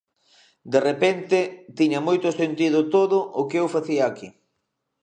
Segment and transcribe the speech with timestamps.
[0.71, 1.37] De repente
[1.77, 4.29] tiña moito sentido todo o que eu facía aquí.